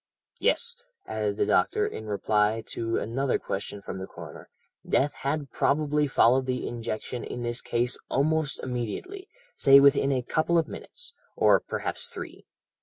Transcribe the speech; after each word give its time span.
"'Yes,' 0.39 0.77
added 1.05 1.37
the 1.37 1.45
doctor 1.45 1.85
in 1.85 2.07
reply 2.07 2.63
to 2.69 2.97
another 2.97 3.37
question 3.37 3.83
from 3.83 3.99
the 3.99 4.07
coroner, 4.07 4.49
'death 4.83 5.13
had 5.13 5.51
probably 5.51 6.07
followed 6.07 6.47
the 6.47 6.67
injection 6.67 7.23
in 7.23 7.43
this 7.43 7.61
case 7.61 7.99
almost 8.09 8.59
immediately; 8.63 9.27
say 9.55 9.79
within 9.79 10.11
a 10.11 10.23
couple 10.23 10.57
of 10.57 10.67
minutes, 10.67 11.13
or 11.35 11.59
perhaps 11.59 12.09
three. 12.09 12.47